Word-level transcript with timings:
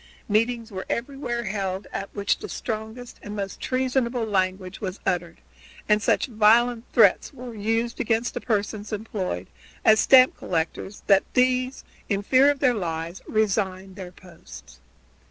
Meetings 0.27 0.71
were 0.71 0.87
everywhere 0.89 1.43
held, 1.43 1.85
at 1.93 2.09
which 2.15 2.39
the 2.39 2.49
strongest 2.49 3.19
and 3.21 3.35
most 3.35 3.61
treasonable 3.61 4.25
language 4.25 4.81
was 4.81 4.99
uttered, 5.05 5.41
and 5.87 6.01
such 6.01 6.25
violent 6.25 6.85
threats 6.91 7.31
were 7.31 7.53
used 7.53 7.99
against 7.99 8.33
the 8.33 8.41
persons 8.41 8.91
employed 8.91 9.45
as 9.85 9.99
stamp 9.99 10.35
collectors 10.35 11.03
that 11.05 11.23
these, 11.35 11.83
in 12.09 12.23
fear 12.23 12.49
of 12.49 12.57
their 12.57 12.73
lives, 12.73 13.21
resigned 13.27 13.95
their 13.95 14.11
posts. 14.11 14.79